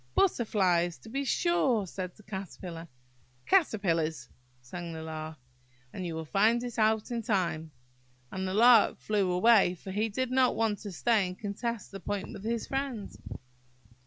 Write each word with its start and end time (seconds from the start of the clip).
"Butterflies, 0.15 0.97
to 0.97 1.09
be 1.09 1.23
sure," 1.23 1.85
said 1.85 2.15
the 2.15 2.23
Caterpillar. 2.23 2.87
"Caterpillars!" 3.45 4.29
sang 4.63 4.93
the 4.93 5.03
Lark; 5.03 5.37
"and 5.93 6.03
you'll 6.07 6.25
find 6.25 6.63
it 6.63 6.79
out 6.79 7.11
in 7.11 7.21
time;" 7.21 7.69
and 8.31 8.47
the 8.47 8.53
Lark 8.55 8.97
flew 8.97 9.31
away, 9.31 9.75
for 9.75 9.91
he 9.91 10.09
did 10.09 10.31
not 10.31 10.55
want 10.55 10.79
to 10.79 10.91
stay 10.91 11.27
and 11.27 11.37
contest 11.37 11.91
the 11.91 11.99
point 11.99 12.33
with 12.33 12.43
his 12.43 12.65
friend. 12.65 13.11